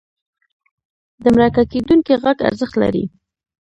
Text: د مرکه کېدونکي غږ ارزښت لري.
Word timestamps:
د 1.23 1.23
مرکه 1.35 1.63
کېدونکي 1.71 2.13
غږ 2.23 2.37
ارزښت 2.49 2.75
لري. 2.83 3.03